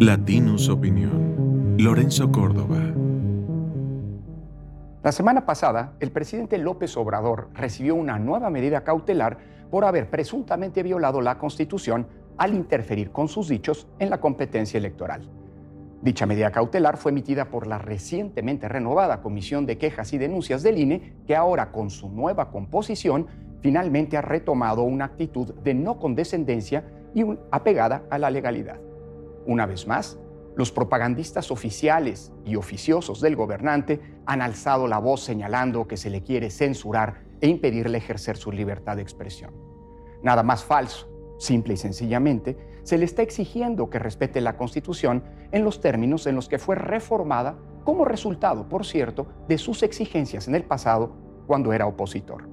Latinus 0.00 0.68
Opinión. 0.68 1.76
Lorenzo 1.78 2.30
Córdoba. 2.30 2.76
La 5.02 5.10
semana 5.10 5.46
pasada, 5.46 5.94
el 6.00 6.12
presidente 6.12 6.58
López 6.58 6.94
Obrador 6.98 7.48
recibió 7.54 7.94
una 7.94 8.18
nueva 8.18 8.50
medida 8.50 8.84
cautelar 8.84 9.38
por 9.70 9.86
haber 9.86 10.10
presuntamente 10.10 10.82
violado 10.82 11.22
la 11.22 11.38
Constitución 11.38 12.06
al 12.36 12.52
interferir 12.52 13.10
con 13.10 13.28
sus 13.28 13.48
dichos 13.48 13.88
en 13.98 14.10
la 14.10 14.20
competencia 14.20 14.76
electoral. 14.76 15.30
Dicha 16.02 16.26
medida 16.26 16.52
cautelar 16.52 16.98
fue 16.98 17.12
emitida 17.12 17.46
por 17.46 17.66
la 17.66 17.78
recientemente 17.78 18.68
renovada 18.68 19.22
Comisión 19.22 19.64
de 19.64 19.78
Quejas 19.78 20.12
y 20.12 20.18
Denuncias 20.18 20.62
del 20.62 20.76
INE, 20.76 21.14
que 21.26 21.34
ahora 21.34 21.72
con 21.72 21.88
su 21.88 22.10
nueva 22.10 22.50
composición 22.50 23.28
finalmente 23.62 24.18
ha 24.18 24.22
retomado 24.22 24.82
una 24.82 25.06
actitud 25.06 25.54
de 25.54 25.72
no 25.72 25.98
condescendencia 25.98 26.84
y 27.14 27.24
apegada 27.50 28.02
a 28.10 28.18
la 28.18 28.28
legalidad. 28.28 28.85
Una 29.46 29.66
vez 29.66 29.86
más, 29.86 30.18
los 30.56 30.72
propagandistas 30.72 31.50
oficiales 31.50 32.32
y 32.44 32.56
oficiosos 32.56 33.20
del 33.20 33.36
gobernante 33.36 34.00
han 34.24 34.42
alzado 34.42 34.88
la 34.88 34.98
voz 34.98 35.22
señalando 35.22 35.86
que 35.86 35.96
se 35.96 36.10
le 36.10 36.22
quiere 36.22 36.50
censurar 36.50 37.22
e 37.40 37.48
impedirle 37.48 37.98
ejercer 37.98 38.36
su 38.36 38.50
libertad 38.50 38.96
de 38.96 39.02
expresión. 39.02 39.52
Nada 40.22 40.42
más 40.42 40.64
falso, 40.64 41.08
simple 41.38 41.74
y 41.74 41.76
sencillamente, 41.76 42.56
se 42.82 42.98
le 42.98 43.04
está 43.04 43.22
exigiendo 43.22 43.90
que 43.90 43.98
respete 43.98 44.40
la 44.40 44.56
Constitución 44.56 45.22
en 45.52 45.64
los 45.64 45.80
términos 45.80 46.26
en 46.26 46.34
los 46.34 46.48
que 46.48 46.58
fue 46.58 46.74
reformada 46.74 47.58
como 47.84 48.04
resultado, 48.04 48.68
por 48.68 48.86
cierto, 48.86 49.26
de 49.48 49.58
sus 49.58 49.82
exigencias 49.82 50.48
en 50.48 50.54
el 50.54 50.64
pasado 50.64 51.14
cuando 51.46 51.72
era 51.72 51.86
opositor. 51.86 52.48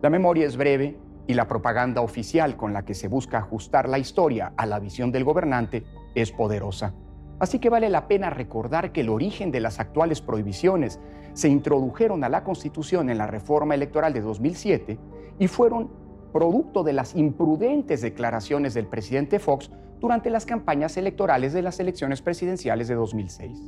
La 0.00 0.10
memoria 0.10 0.46
es 0.46 0.56
breve 0.56 0.96
y 1.26 1.34
la 1.34 1.48
propaganda 1.48 2.00
oficial 2.00 2.56
con 2.56 2.72
la 2.72 2.84
que 2.84 2.94
se 2.94 3.08
busca 3.08 3.38
ajustar 3.38 3.88
la 3.88 3.98
historia 3.98 4.52
a 4.56 4.64
la 4.64 4.78
visión 4.78 5.10
del 5.10 5.24
gobernante 5.24 5.84
es 6.16 6.32
poderosa. 6.32 6.94
Así 7.38 7.58
que 7.58 7.68
vale 7.68 7.90
la 7.90 8.08
pena 8.08 8.30
recordar 8.30 8.92
que 8.92 9.02
el 9.02 9.10
origen 9.10 9.52
de 9.52 9.60
las 9.60 9.78
actuales 9.78 10.22
prohibiciones 10.22 10.98
se 11.34 11.48
introdujeron 11.48 12.24
a 12.24 12.30
la 12.30 12.42
Constitución 12.42 13.10
en 13.10 13.18
la 13.18 13.26
reforma 13.26 13.74
electoral 13.74 14.14
de 14.14 14.22
2007 14.22 14.98
y 15.38 15.46
fueron 15.48 15.90
producto 16.32 16.82
de 16.82 16.94
las 16.94 17.14
imprudentes 17.14 18.00
declaraciones 18.00 18.72
del 18.72 18.86
presidente 18.86 19.38
Fox 19.38 19.70
durante 20.00 20.30
las 20.30 20.46
campañas 20.46 20.96
electorales 20.96 21.52
de 21.52 21.62
las 21.62 21.78
elecciones 21.78 22.22
presidenciales 22.22 22.88
de 22.88 22.94
2006. 22.94 23.58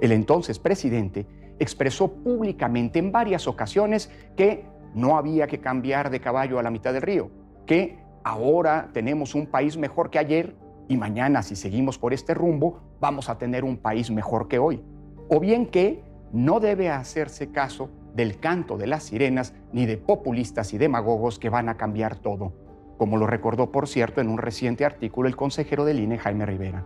El 0.00 0.12
entonces 0.12 0.58
presidente 0.58 1.26
expresó 1.58 2.12
públicamente 2.12 2.98
en 2.98 3.12
varias 3.12 3.46
ocasiones 3.46 4.10
que 4.36 4.64
no 4.94 5.18
había 5.18 5.46
que 5.46 5.60
cambiar 5.60 6.08
de 6.10 6.20
caballo 6.20 6.58
a 6.58 6.62
la 6.62 6.70
mitad 6.70 6.94
del 6.94 7.02
río, 7.02 7.30
que 7.66 7.98
ahora 8.24 8.88
tenemos 8.92 9.34
un 9.34 9.46
país 9.46 9.76
mejor 9.76 10.10
que 10.10 10.18
ayer 10.18 10.56
y 10.88 10.96
mañana 10.96 11.42
si 11.42 11.56
seguimos 11.56 11.98
por 11.98 12.12
este 12.12 12.34
rumbo 12.34 12.80
vamos 13.00 13.28
a 13.28 13.38
tener 13.38 13.64
un 13.64 13.76
país 13.76 14.10
mejor 14.10 14.48
que 14.48 14.58
hoy. 14.58 14.82
O 15.28 15.40
bien 15.40 15.66
que 15.66 16.02
no 16.32 16.60
debe 16.60 16.90
hacerse 16.90 17.50
caso 17.50 17.90
del 18.14 18.38
canto 18.38 18.78
de 18.78 18.86
las 18.86 19.04
sirenas 19.04 19.54
ni 19.72 19.86
de 19.86 19.98
populistas 19.98 20.72
y 20.72 20.78
demagogos 20.78 21.38
que 21.38 21.50
van 21.50 21.68
a 21.68 21.76
cambiar 21.76 22.16
todo, 22.16 22.52
como 22.98 23.16
lo 23.16 23.26
recordó 23.26 23.70
por 23.70 23.88
cierto 23.88 24.20
en 24.20 24.28
un 24.28 24.38
reciente 24.38 24.84
artículo 24.84 25.28
el 25.28 25.36
consejero 25.36 25.84
del 25.84 26.00
INE 26.00 26.18
Jaime 26.18 26.46
Rivera. 26.46 26.84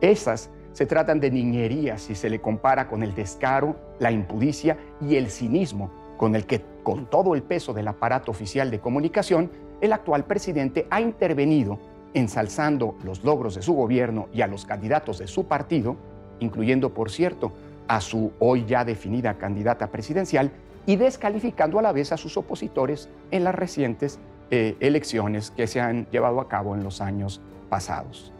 Esas 0.00 0.50
se 0.72 0.86
tratan 0.86 1.20
de 1.20 1.30
niñerías 1.30 2.02
si 2.02 2.14
se 2.14 2.28
le 2.28 2.40
compara 2.40 2.86
con 2.86 3.02
el 3.02 3.14
descaro, 3.14 3.76
la 3.98 4.12
impudicia 4.12 4.76
y 5.00 5.16
el 5.16 5.30
cinismo 5.30 5.90
con 6.16 6.34
el 6.34 6.46
que, 6.46 6.62
con 6.82 7.08
todo 7.08 7.34
el 7.34 7.42
peso 7.42 7.72
del 7.72 7.88
aparato 7.88 8.30
oficial 8.30 8.70
de 8.70 8.80
comunicación, 8.80 9.50
el 9.80 9.92
actual 9.92 10.24
presidente 10.24 10.86
ha 10.90 11.00
intervenido 11.00 11.78
ensalzando 12.16 12.96
los 13.04 13.22
logros 13.24 13.54
de 13.54 13.62
su 13.62 13.74
gobierno 13.74 14.28
y 14.32 14.40
a 14.40 14.46
los 14.46 14.64
candidatos 14.64 15.18
de 15.18 15.26
su 15.26 15.44
partido, 15.44 15.96
incluyendo, 16.40 16.94
por 16.94 17.10
cierto, 17.10 17.52
a 17.88 18.00
su 18.00 18.32
hoy 18.38 18.64
ya 18.64 18.86
definida 18.86 19.34
candidata 19.34 19.88
presidencial, 19.88 20.50
y 20.86 20.96
descalificando 20.96 21.78
a 21.78 21.82
la 21.82 21.92
vez 21.92 22.12
a 22.12 22.16
sus 22.16 22.38
opositores 22.38 23.10
en 23.30 23.44
las 23.44 23.54
recientes 23.54 24.18
eh, 24.50 24.76
elecciones 24.80 25.50
que 25.50 25.66
se 25.66 25.80
han 25.80 26.06
llevado 26.10 26.40
a 26.40 26.48
cabo 26.48 26.74
en 26.74 26.82
los 26.82 27.02
años 27.02 27.42
pasados. 27.68 28.32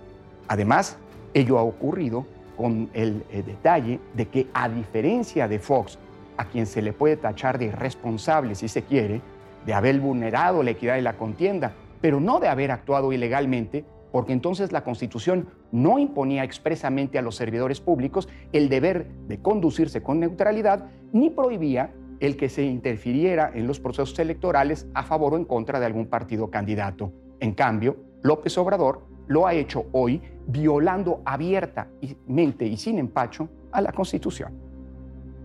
Además, 0.49 0.97
ello 1.35 1.59
ha 1.59 1.63
ocurrido 1.63 2.25
con 2.57 2.89
el 2.95 3.25
eh, 3.31 3.43
detalle 3.43 4.01
de 4.15 4.29
que, 4.29 4.47
a 4.55 4.71
diferencia 4.71 5.49
de 5.49 5.59
Fox, 5.59 5.99
a 6.39 6.47
quien 6.47 6.65
se 6.65 6.81
le 6.81 6.95
puede 6.95 7.19
tachar 7.19 7.59
de 7.59 7.67
irresponsable, 7.67 8.55
si 8.55 8.69
se 8.69 8.83
quiere, 8.85 9.21
de 9.67 9.75
haber 9.75 10.01
vulnerado 10.01 10.63
la 10.63 10.71
equidad 10.71 10.95
de 10.95 11.03
la 11.03 11.19
contienda, 11.19 11.75
pero 12.01 12.21
no 12.21 12.41
de 12.41 12.49
haber 12.49 12.71
actuado 12.71 13.13
ilegalmente, 13.13 13.85
porque 14.13 14.33
entonces 14.33 14.73
la 14.73 14.85
Constitución 14.85 15.49
no 15.73 15.99
imponía 15.99 16.45
expresamente 16.45 17.19
a 17.19 17.23
los 17.23 17.37
servidores 17.37 17.81
públicos 17.81 18.29
el 18.53 18.69
deber 18.69 19.09
de 19.29 19.39
conducirse 19.41 20.03
con 20.03 20.21
neutralidad, 20.21 20.87
ni 21.13 21.31
prohibía 21.31 21.93
el 22.21 22.37
que 22.37 22.49
se 22.49 22.63
interfiriera 22.63 23.51
en 23.55 23.67
los 23.67 23.81
procesos 23.81 24.19
electorales 24.19 24.87
a 24.95 25.03
favor 25.03 25.35
o 25.35 25.37
en 25.37 25.45
contra 25.45 25.81
de 25.81 25.87
algún 25.87 26.07
partido 26.07 26.51
candidato. 26.51 27.13
En 27.41 27.53
cambio, 27.53 27.97
López 28.23 28.57
Obrador 28.59 29.03
lo 29.27 29.47
ha 29.47 29.55
hecho 29.55 29.87
hoy 29.93 30.23
violando 30.47 31.21
abiertamente 31.25 32.67
y 32.67 32.77
sin 32.77 32.99
empacho 32.99 33.49
a 33.73 33.81
la 33.81 33.93
Constitución. 33.93 34.53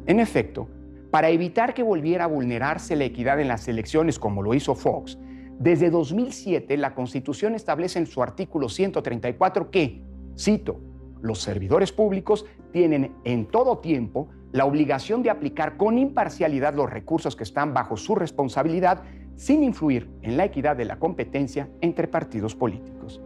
En 0.06 0.20
efecto, 0.20 0.68
para 1.10 1.30
evitar 1.30 1.74
que 1.74 1.84
volviera 1.84 2.24
a 2.24 2.28
vulnerarse 2.28 2.96
la 2.96 3.04
equidad 3.04 3.40
en 3.40 3.50
las 3.50 3.68
elecciones 3.68 4.18
como 4.18 4.42
lo 4.42 4.54
hizo 4.54 4.76
Fox, 4.76 5.18
desde 5.62 5.92
2007 5.92 6.76
la 6.78 6.96
Constitución 6.96 7.54
establece 7.54 8.00
en 8.00 8.08
su 8.08 8.24
artículo 8.24 8.68
134 8.68 9.70
que, 9.70 10.02
cito, 10.36 10.80
los 11.22 11.40
servidores 11.40 11.92
públicos 11.92 12.48
tienen 12.72 13.14
en 13.26 13.46
todo 13.46 13.78
tiempo 13.78 14.30
la 14.52 14.66
obligación 14.66 15.22
de 15.22 15.30
aplicar 15.30 15.78
con 15.78 16.00
imparcialidad 16.00 16.74
los 16.74 16.90
recursos 16.90 17.36
que 17.36 17.44
están 17.44 17.76
bajo 17.76 17.96
su 17.96 18.16
responsabilidad 18.16 19.04
sin 19.36 19.64
influir 19.64 20.10
en 20.24 20.36
la 20.36 20.46
equidad 20.46 20.76
de 20.76 20.86
la 20.86 20.98
competencia 20.98 21.70
entre 21.80 22.08
partidos 22.08 22.56
políticos. 22.56 23.22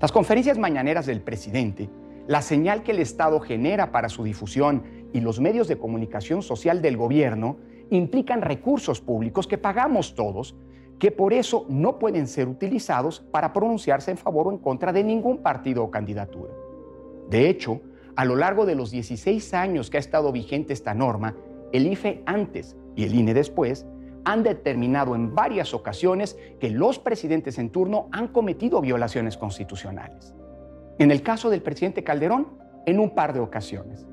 Las 0.00 0.10
conferencias 0.10 0.58
mañaneras 0.58 1.06
del 1.06 1.20
presidente, 1.20 1.88
la 2.26 2.42
señal 2.42 2.82
que 2.82 2.90
el 2.90 2.98
Estado 2.98 3.38
genera 3.38 3.92
para 3.92 4.08
su 4.08 4.24
difusión 4.24 4.82
y 5.12 5.20
los 5.20 5.38
medios 5.38 5.68
de 5.68 5.78
comunicación 5.78 6.42
social 6.42 6.82
del 6.82 6.96
gobierno 6.96 7.58
implican 7.90 8.42
recursos 8.42 9.00
públicos 9.00 9.46
que 9.46 9.58
pagamos 9.58 10.16
todos, 10.16 10.56
que 11.04 11.10
por 11.10 11.34
eso 11.34 11.66
no 11.68 11.98
pueden 11.98 12.26
ser 12.26 12.48
utilizados 12.48 13.20
para 13.20 13.52
pronunciarse 13.52 14.10
en 14.10 14.16
favor 14.16 14.48
o 14.48 14.52
en 14.52 14.56
contra 14.56 14.90
de 14.90 15.04
ningún 15.04 15.42
partido 15.42 15.84
o 15.84 15.90
candidatura. 15.90 16.54
De 17.28 17.50
hecho, 17.50 17.82
a 18.16 18.24
lo 18.24 18.36
largo 18.36 18.64
de 18.64 18.74
los 18.74 18.90
16 18.90 19.52
años 19.52 19.90
que 19.90 19.98
ha 19.98 20.00
estado 20.00 20.32
vigente 20.32 20.72
esta 20.72 20.94
norma, 20.94 21.36
el 21.74 21.86
IFE 21.88 22.22
antes 22.24 22.78
y 22.96 23.04
el 23.04 23.14
INE 23.14 23.34
después 23.34 23.84
han 24.24 24.42
determinado 24.42 25.14
en 25.14 25.34
varias 25.34 25.74
ocasiones 25.74 26.38
que 26.58 26.70
los 26.70 26.98
presidentes 26.98 27.58
en 27.58 27.68
turno 27.68 28.08
han 28.10 28.28
cometido 28.28 28.80
violaciones 28.80 29.36
constitucionales. 29.36 30.34
En 30.98 31.10
el 31.10 31.20
caso 31.20 31.50
del 31.50 31.60
presidente 31.60 32.02
Calderón, 32.02 32.48
en 32.86 32.98
un 32.98 33.10
par 33.10 33.34
de 33.34 33.40
ocasiones. 33.40 34.06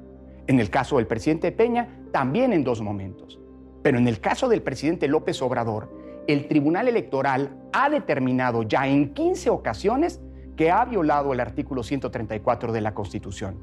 En 0.48 0.60
el 0.60 0.70
caso 0.70 0.98
del 0.98 1.08
presidente 1.08 1.54
Peña, 1.54 2.02
también 2.12 2.52
en 2.52 2.66
dos 2.66 2.82
momentos. 2.82 3.40
Pero 3.82 3.98
en 3.98 4.10
el 4.10 4.20
caso 4.20 4.50
del 4.50 4.62
presidente 4.62 5.08
López 5.08 5.42
Obrador, 5.42 6.01
el 6.28 6.48
Tribunal 6.48 6.88
Electoral 6.88 7.58
ha 7.74 7.90
determinado 7.90 8.64
ya 8.64 8.88
en 8.88 9.14
15 9.14 9.50
ocasiones 9.50 10.22
que 10.56 10.72
ha 10.72 10.86
violado 10.86 11.34
el 11.34 11.40
artículo 11.40 11.84
134 11.84 12.72
de 12.72 12.82
la 12.82 12.94
Constitución. 12.94 13.58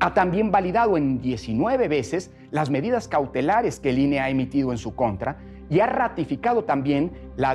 Ha 0.00 0.14
también 0.14 0.50
validado 0.50 0.96
en 0.96 1.20
19 1.20 1.88
veces 1.88 2.32
las 2.50 2.70
medidas 2.70 3.08
cautelares 3.08 3.80
que 3.80 3.90
el 3.90 3.98
INE 3.98 4.20
ha 4.20 4.30
emitido 4.30 4.72
en 4.72 4.78
su 4.78 4.94
contra 4.94 5.38
y 5.68 5.80
ha 5.80 5.86
ratificado 5.86 6.64
también 6.64 7.12
la, 7.36 7.50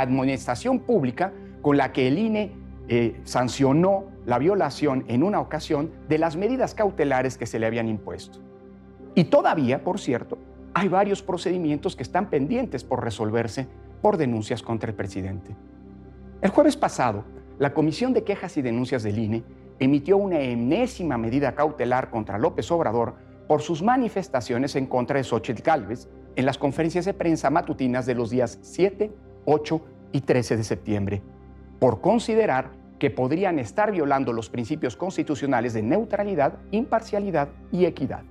administración 0.00 0.80
pública 0.80 1.32
con 1.60 1.76
la 1.76 1.92
que 1.92 2.08
el 2.08 2.18
INE 2.18 2.52
eh, 2.88 3.20
sancionó 3.24 4.06
la 4.24 4.38
violación 4.38 5.04
en 5.08 5.22
una 5.22 5.40
ocasión 5.40 5.90
de 6.08 6.18
las 6.18 6.36
medidas 6.36 6.74
cautelares 6.74 7.36
que 7.36 7.46
se 7.46 7.58
le 7.58 7.66
habían 7.66 7.88
impuesto. 7.88 8.38
Y 9.14 9.24
todavía, 9.24 9.84
por 9.84 10.00
cierto, 10.00 10.38
hay 10.72 10.88
varios 10.88 11.22
procedimientos 11.22 11.96
que 11.96 12.02
están 12.02 12.30
pendientes 12.30 12.84
por 12.84 13.02
resolverse 13.04 13.66
por 14.00 14.16
denuncias 14.16 14.62
contra 14.62 14.90
el 14.90 14.96
presidente. 14.96 15.56
El 16.40 16.50
jueves 16.50 16.76
pasado, 16.76 17.24
la 17.58 17.74
Comisión 17.74 18.12
de 18.12 18.24
Quejas 18.24 18.56
y 18.56 18.62
Denuncias 18.62 19.02
del 19.02 19.18
INE 19.18 19.44
emitió 19.78 20.16
una 20.16 20.40
enésima 20.40 21.18
medida 21.18 21.54
cautelar 21.54 22.10
contra 22.10 22.38
López 22.38 22.70
Obrador 22.70 23.14
por 23.48 23.62
sus 23.62 23.82
manifestaciones 23.82 24.76
en 24.76 24.86
contra 24.86 25.16
de 25.16 25.24
Xochitl 25.24 25.62
Gálvez 25.62 26.08
en 26.36 26.46
las 26.46 26.58
conferencias 26.58 27.04
de 27.04 27.14
prensa 27.14 27.50
matutinas 27.50 28.06
de 28.06 28.14
los 28.14 28.30
días 28.30 28.58
7, 28.62 29.12
8 29.44 29.84
y 30.12 30.20
13 30.20 30.56
de 30.56 30.64
septiembre, 30.64 31.22
por 31.78 32.00
considerar 32.00 32.70
que 32.98 33.10
podrían 33.10 33.58
estar 33.58 33.90
violando 33.90 34.32
los 34.32 34.50
principios 34.50 34.96
constitucionales 34.96 35.72
de 35.72 35.82
neutralidad, 35.82 36.58
imparcialidad 36.70 37.48
y 37.72 37.86
equidad. 37.86 38.22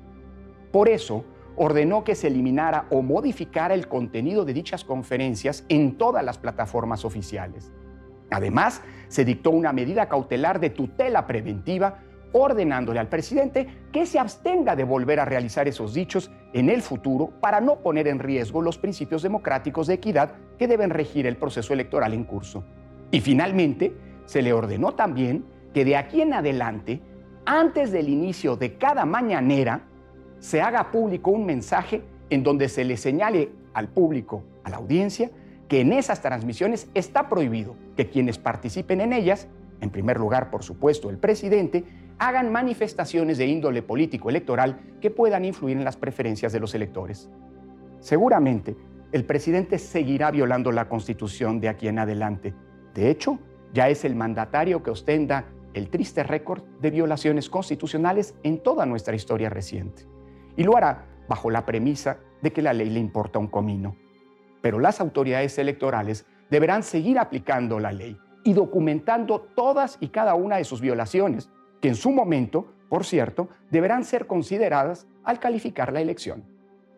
Por 0.72 0.88
eso, 0.88 1.26
ordenó 1.62 2.06
que 2.06 2.16
se 2.16 2.28
eliminara 2.28 2.86
o 2.90 3.02
modificara 3.02 3.74
el 3.74 3.90
contenido 3.90 4.46
de 4.46 4.54
dichas 4.54 4.86
conferencias 4.86 5.66
en 5.68 5.98
todas 5.98 6.24
las 6.24 6.38
plataformas 6.38 7.04
oficiales. 7.04 7.74
Además, 8.32 8.82
se 9.10 9.26
dictó 9.26 9.52
una 9.52 9.74
medida 9.74 10.08
cautelar 10.08 10.62
de 10.62 10.70
tutela 10.70 11.28
preventiva 11.28 12.00
ordenándole 12.32 13.00
al 13.00 13.10
presidente 13.10 13.68
que 13.92 14.06
se 14.06 14.20
abstenga 14.20 14.78
de 14.78 14.86
volver 14.86 15.20
a 15.20 15.26
realizar 15.26 15.68
esos 15.68 15.94
dichos 15.94 16.32
en 16.54 16.70
el 16.70 16.82
futuro 16.82 17.34
para 17.42 17.60
no 17.60 17.80
poner 17.80 18.08
en 18.08 18.20
riesgo 18.20 18.62
los 18.62 18.78
principios 18.78 19.22
democráticos 19.22 19.88
de 19.88 19.96
equidad 19.96 20.36
que 20.58 20.68
deben 20.68 20.92
regir 20.92 21.28
el 21.28 21.36
proceso 21.36 21.74
electoral 21.74 22.14
en 22.14 22.24
curso. 22.24 22.64
Y 23.12 23.20
finalmente, 23.20 23.94
se 24.24 24.42
le 24.42 24.54
ordenó 24.54 24.94
también 24.94 25.44
que 25.74 25.84
de 25.84 25.98
aquí 25.98 26.22
en 26.22 26.34
adelante, 26.34 27.02
antes 27.46 27.92
del 27.92 28.08
inicio 28.08 28.56
de 28.56 28.78
cada 28.78 29.04
mañanera, 29.04 29.89
se 30.40 30.62
haga 30.62 30.92
público 30.92 31.32
un 31.32 31.46
mensaje 31.46 32.02
en 32.30 32.44
donde 32.44 32.70
se 32.70 32.84
le 32.84 32.98
señale 32.98 33.52
al 33.74 33.90
público, 33.90 34.44
a 34.64 34.70
la 34.70 34.78
audiencia, 34.78 35.32
que 35.68 35.82
en 35.82 35.94
esas 35.94 36.22
transmisiones 36.22 36.90
está 36.94 37.30
prohibido 37.30 37.76
que 37.96 38.10
quienes 38.10 38.38
participen 38.38 39.02
en 39.02 39.14
ellas, 39.14 39.48
en 39.82 39.90
primer 39.90 40.18
lugar, 40.18 40.50
por 40.50 40.64
supuesto, 40.64 41.10
el 41.10 41.18
presidente, 41.18 41.86
hagan 42.18 42.52
manifestaciones 42.52 43.38
de 43.38 43.46
índole 43.46 43.82
político 43.82 44.30
electoral 44.30 44.80
que 45.00 45.12
puedan 45.12 45.46
influir 45.46 45.78
en 45.78 45.86
las 45.86 45.96
preferencias 45.96 46.52
de 46.52 46.60
los 46.60 46.74
electores. 46.74 47.30
Seguramente, 48.00 48.76
el 49.12 49.26
presidente 49.26 49.80
seguirá 49.80 50.32
violando 50.32 50.72
la 50.72 50.90
Constitución 50.90 51.60
de 51.60 51.70
aquí 51.70 51.88
en 51.88 52.00
adelante. 52.00 52.54
De 52.94 53.10
hecho, 53.10 53.40
ya 53.74 53.90
es 53.90 54.06
el 54.06 54.16
mandatario 54.16 54.84
que 54.84 54.92
ostenta 54.92 55.46
el 55.74 55.90
triste 55.90 56.24
récord 56.24 56.64
de 56.82 56.92
violaciones 56.92 57.50
constitucionales 57.50 58.36
en 58.44 58.62
toda 58.62 58.86
nuestra 58.86 59.16
historia 59.16 59.50
reciente. 59.50 60.04
Y 60.56 60.64
lo 60.64 60.76
hará 60.76 61.06
bajo 61.28 61.50
la 61.50 61.66
premisa 61.66 62.18
de 62.42 62.52
que 62.52 62.62
la 62.62 62.74
ley 62.74 62.90
le 62.90 63.00
importa 63.00 63.40
un 63.40 63.48
comino. 63.48 63.96
Pero 64.62 64.80
las 64.80 65.00
autoridades 65.00 65.58
electorales 65.58 66.26
deberán 66.50 66.84
seguir 66.84 67.20
aplicando 67.20 67.80
la 67.80 67.92
ley 67.92 68.18
y 68.44 68.54
documentando 68.54 69.42
todas 69.56 69.98
y 70.00 70.10
cada 70.10 70.36
una 70.36 70.58
de 70.58 70.64
sus 70.64 70.82
violaciones, 70.82 71.50
que 71.82 71.90
en 71.90 71.96
su 71.96 72.12
momento, 72.12 72.74
por 72.90 73.06
cierto, 73.06 73.50
deberán 73.70 74.04
ser 74.04 74.28
consideradas 74.28 75.08
al 75.24 75.40
calificar 75.40 75.94
la 75.94 76.02
elección. 76.02 76.44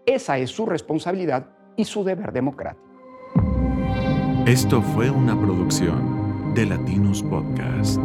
Esa 0.06 0.38
es 0.38 0.50
su 0.50 0.65
responsabilidad 0.65 1.48
y 1.75 1.86
su 1.86 2.03
deber 2.03 2.31
democrático. 2.31 2.86
Esto 4.45 4.81
fue 4.81 5.09
una 5.09 5.39
producción 5.39 6.53
de 6.56 6.65
Latinos 6.65 7.21
Podcast. 7.24 8.01